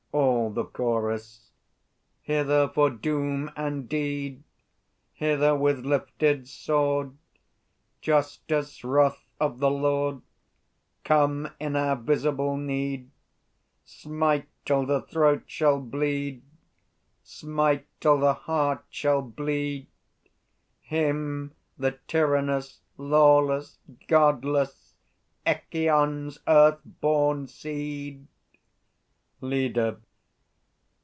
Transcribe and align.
All 0.13 0.49
the 0.53 0.65
Chorus. 0.65 1.51
Hither 2.23 2.67
for 2.67 2.89
doom 2.89 3.49
and 3.55 3.87
deed! 3.87 4.43
Hither 5.13 5.55
with 5.55 5.85
lifted 5.85 6.45
sword, 6.49 7.15
Justice, 8.01 8.83
Wrath 8.83 9.25
of 9.39 9.59
the 9.59 9.71
Lord, 9.71 10.21
Come 11.05 11.47
in 11.61 11.77
our 11.77 11.95
visible 11.95 12.57
need! 12.57 13.09
Smite 13.85 14.49
till 14.65 14.85
the 14.85 15.01
throat 15.03 15.43
shall 15.45 15.79
bleed, 15.79 16.43
Smite 17.23 17.85
till 18.01 18.17
the 18.19 18.33
heart 18.33 18.83
shall 18.89 19.21
bleed, 19.21 19.87
Him 20.81 21.53
the 21.77 21.91
tyrannous, 22.09 22.81
lawless, 22.97 23.79
Godless, 24.09 24.95
Echîon's 25.47 26.39
earth 26.49 26.81
born 26.83 27.47
seed! 27.47 28.27
LEADER. 29.43 29.99